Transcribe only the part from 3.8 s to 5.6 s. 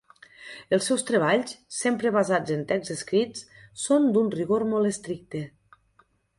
són d’un rigor molt estricte.